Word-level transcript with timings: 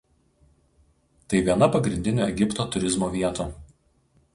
Tai 1.33 1.43
viena 1.49 1.69
pagrindinių 1.77 2.27
Egipto 2.33 2.69
turizmo 2.77 3.15
vietų. 3.19 3.51